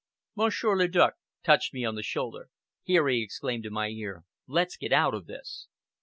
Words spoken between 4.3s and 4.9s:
"let's